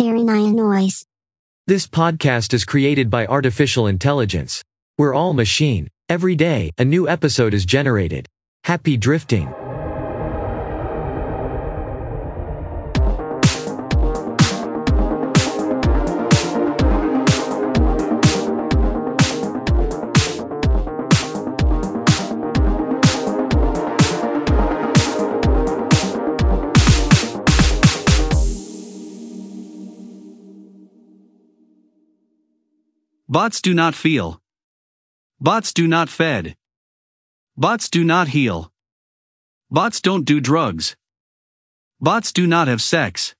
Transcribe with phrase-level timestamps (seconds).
[0.00, 1.04] Noise.
[1.66, 4.62] This podcast is created by artificial intelligence.
[4.96, 5.88] We're all machine.
[6.08, 8.26] Every day, a new episode is generated.
[8.64, 9.52] Happy drifting.
[33.30, 34.40] Bots do not feel.
[35.38, 36.56] Bots do not fed.
[37.58, 38.72] Bots do not heal.
[39.70, 40.96] Bots don't do drugs.
[42.00, 43.34] Bots do not have sex.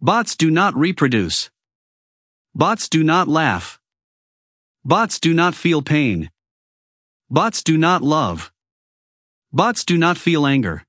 [0.00, 1.50] Bots do not reproduce.
[2.54, 3.78] Bots do not laugh.
[4.86, 6.30] Bots do not feel pain.
[7.28, 8.50] Bots do not love.
[9.52, 10.86] Bots do not feel anger.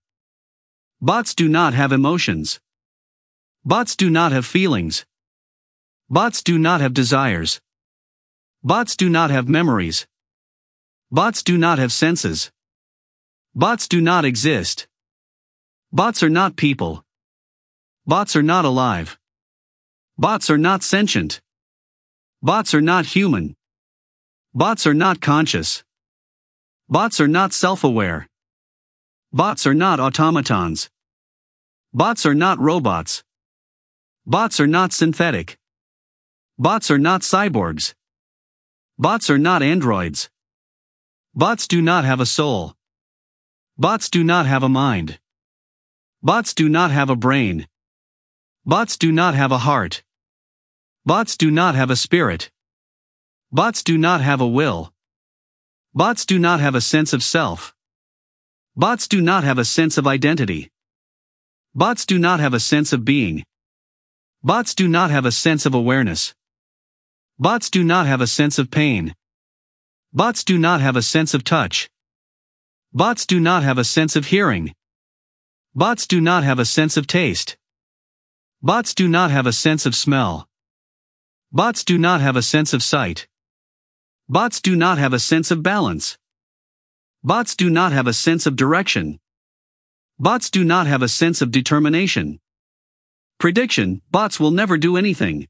[1.01, 2.61] Bots do not have emotions.
[3.65, 5.05] Bots do not have feelings.
[6.09, 7.59] Bots do not have desires.
[8.61, 10.05] Bots do not have memories.
[11.09, 12.51] Bots do not have senses.
[13.55, 14.85] Bots do not exist.
[15.93, 17.05] Bots are not people.
[18.05, 19.17] Bots are not alive.
[20.17, 21.39] Bots are not sentient.
[22.41, 23.55] Bots are not human.
[24.53, 25.85] Bots are not conscious.
[26.89, 28.27] Bots are not self-aware.
[29.31, 30.89] Bots are not automatons.
[31.93, 33.23] Bots are not robots.
[34.25, 35.57] Bots are not synthetic.
[36.57, 37.93] Bots are not cyborgs.
[39.01, 40.29] Bots are not androids.
[41.33, 42.75] Bots do not have a soul.
[43.77, 45.19] Bots do not have a mind.
[46.21, 47.65] Bots do not have a brain.
[48.65, 50.03] Bots do not have a heart.
[51.05, 52.51] Bots do not have a spirit.
[53.53, 54.93] Bots do not have a will.
[55.93, 57.73] Bots do not have a sense of self.
[58.75, 60.71] Bots do not have a sense of identity.
[61.73, 63.45] Bots do not have a sense of being.
[64.43, 66.35] Bots do not have a sense of awareness.
[67.41, 69.15] Bots do not have a sense of pain.
[70.11, 71.89] Bots do not have a sense of touch.
[72.91, 74.73] Bots do not have a sense of hearing.
[75.73, 77.55] Bots do not have a sense of taste.
[78.61, 80.49] Bots do not have a sense of smell.
[81.49, 83.25] Bots do not have a sense of sight.
[84.27, 86.17] Bots do not have a sense of balance.
[87.23, 89.17] Bots do not have a sense of direction.
[90.19, 92.41] Bots do not have a sense of determination.
[93.37, 95.47] Prediction, bots will never do anything.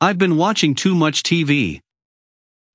[0.00, 1.80] I've been watching too much TV.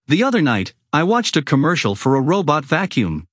[0.07, 3.27] The other night, I watched a commercial for a robot vacuum.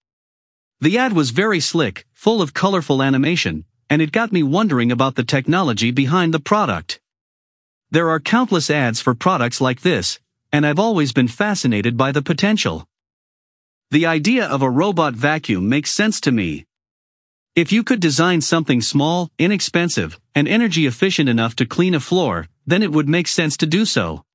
[0.80, 5.14] The ad was very slick, full of colorful animation, and it got me wondering about
[5.14, 7.00] the technology behind the product.
[7.90, 10.18] There are countless ads for products like this,
[10.52, 12.86] and I've always been fascinated by the potential.
[13.92, 16.66] The idea of a robot vacuum makes sense to me.
[17.56, 22.48] If you could design something small, inexpensive, and energy efficient enough to clean a floor,
[22.66, 24.26] then it would make sense to do so.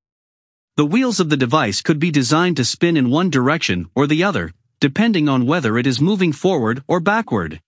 [0.75, 4.23] The wheels of the device could be designed to spin in one direction or the
[4.23, 7.61] other, depending on whether it is moving forward or backward.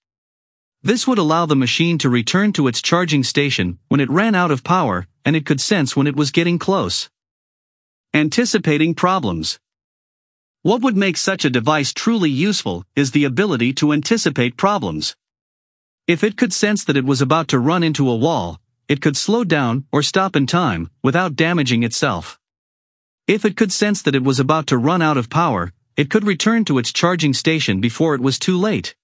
[0.81, 4.49] This would allow the machine to return to its charging station when it ran out
[4.49, 7.11] of power, and it could sense when it was getting close.
[8.11, 9.59] Anticipating problems.
[10.63, 15.15] What would make such a device truly useful is the ability to anticipate problems.
[16.05, 18.59] If it could sense that it was about to run into a wall,
[18.89, 22.37] it could slow down or stop in time without damaging itself.
[23.25, 26.25] If it could sense that it was about to run out of power, it could
[26.25, 28.95] return to its charging station before it was too late.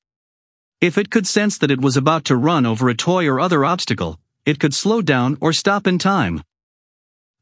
[0.82, 3.64] If it could sense that it was about to run over a toy or other
[3.64, 6.44] obstacle, it could slow down or stop in time.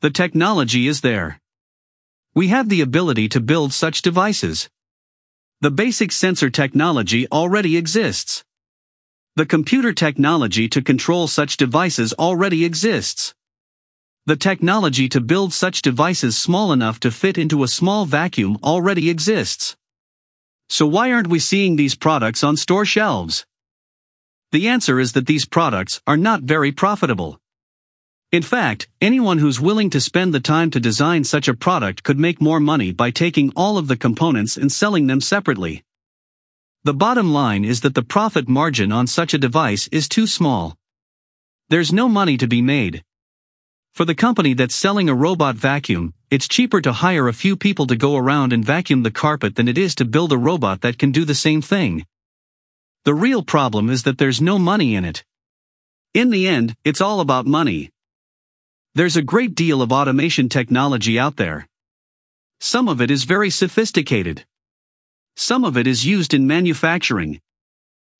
[0.01, 1.41] The technology is there.
[2.35, 4.69] We have the ability to build such devices.
[5.61, 8.43] The basic sensor technology already exists.
[9.37, 13.35] The computer technology to control such devices already exists.
[14.25, 19.11] The technology to build such devices small enough to fit into a small vacuum already
[19.11, 19.77] exists.
[20.69, 23.45] So why aren't we seeing these products on store shelves?
[24.53, 27.39] The answer is that these products are not very profitable.
[28.31, 32.17] In fact, anyone who's willing to spend the time to design such a product could
[32.17, 35.83] make more money by taking all of the components and selling them separately.
[36.87, 40.77] The bottom line is that the profit margin on such a device is too small.
[41.67, 43.03] There's no money to be made.
[43.93, 47.87] For the company that's selling a robot vacuum, it's cheaper to hire a few people
[47.87, 50.97] to go around and vacuum the carpet than it is to build a robot that
[50.97, 52.05] can do the same thing.
[53.03, 55.25] The real problem is that there's no money in it.
[56.13, 57.91] In the end, it's all about money.
[58.95, 61.67] There's a great deal of automation technology out there.
[62.61, 64.45] Some of it is very sophisticated.
[65.39, 67.39] Some of it is used in manufacturing.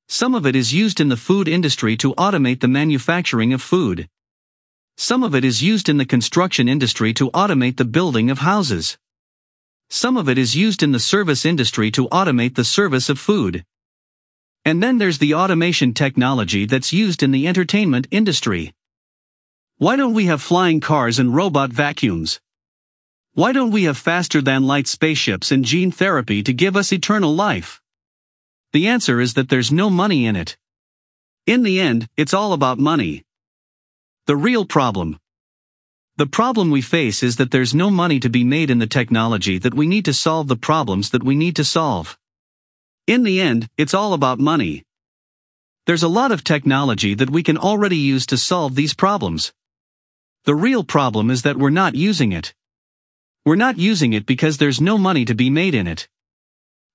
[0.07, 4.07] Some of it is used in the food industry to automate the manufacturing of food.
[4.97, 8.99] Some of it is used in the construction industry to automate the building of houses.
[9.89, 13.65] Some of it is used in the service industry to automate the service of food.
[14.63, 18.75] And then there's the automation technology that's used in the entertainment industry.
[19.77, 22.39] Why don't we have flying cars and robot vacuums?
[23.37, 27.35] Why don't we have faster than light spaceships and gene therapy to give us eternal
[27.35, 27.79] life?
[28.73, 30.57] The answer is that there's no money in it.
[31.45, 33.25] In the end, it's all about money.
[34.25, 35.19] The real problem.
[36.15, 39.59] The problem we face is that there's no money to be made in the technology
[39.59, 42.17] that we need to solve the problems that we need to solve.
[43.05, 44.83] In the end, it's all about money.
[45.85, 49.53] There's a lot of technology that we can already use to solve these problems.
[50.45, 52.55] The real problem is that we're not using it.
[53.47, 56.09] We're not using it because there's no money to be made in it.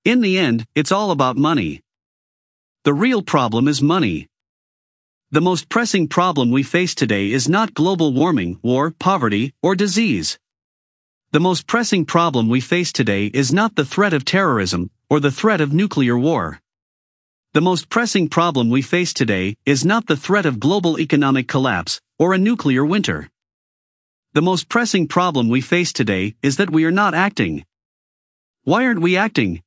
[0.05, 1.81] In the end, it's all about money.
[2.83, 4.27] The real problem is money.
[5.31, 10.37] The most pressing problem we face today is not global warming, war, poverty, or disease.
[11.31, 15.31] The most pressing problem we face today is not the threat of terrorism, or the
[15.31, 16.61] threat of nuclear war.
[17.53, 21.99] The most pressing problem we face today is not the threat of global economic collapse,
[22.19, 23.31] or a nuclear winter.
[24.35, 27.65] The most pressing problem we face today is that we are not acting.
[28.63, 29.61] Why aren't we acting?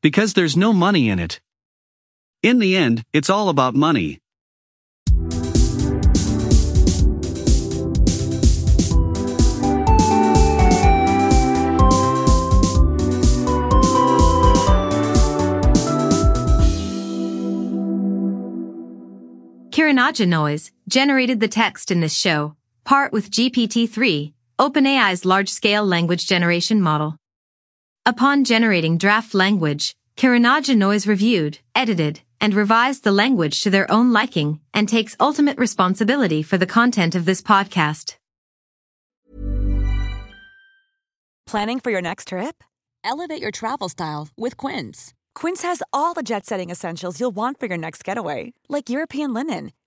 [0.00, 1.40] Because there's no money in it.
[2.40, 4.20] In the end, it's all about money.
[19.70, 26.80] Kirinaja Noise generated the text in this show, part with GPT-3, OpenAI's large-scale language generation
[26.80, 27.16] model.
[28.06, 34.12] Upon generating draft language, Kirinaja Noise reviewed, edited, and revised the language to their own
[34.12, 38.16] liking and takes ultimate responsibility for the content of this podcast.
[41.46, 42.62] Planning for your next trip?
[43.02, 45.14] Elevate your travel style with Quince.
[45.34, 49.34] Quince has all the jet setting essentials you'll want for your next getaway, like European
[49.34, 49.72] linen,